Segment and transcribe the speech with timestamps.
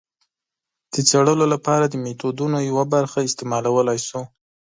[0.93, 4.21] د څېړلو لپاره د میتودونو یوه برخه استعمالولای شو.